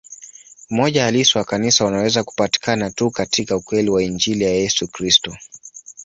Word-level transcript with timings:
Umoja 0.71 1.03
halisi 1.03 1.37
wa 1.37 1.43
Kanisa 1.43 1.85
unaweza 1.85 2.23
kupatikana 2.23 2.91
tu 2.91 3.11
katika 3.11 3.55
ukweli 3.55 3.89
wa 3.89 4.03
Injili 4.03 4.43
ya 4.43 4.49
Yesu 4.51 4.87
Kristo. 4.87 5.37